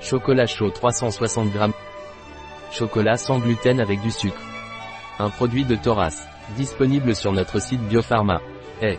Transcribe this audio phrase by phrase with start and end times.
[0.00, 1.58] Chocolat chaud 360 g.
[2.70, 4.40] Chocolat sans gluten avec du sucre.
[5.18, 6.28] Un produit de Thoras.
[6.56, 8.40] Disponible sur notre site Biopharma.
[8.80, 8.98] Eh.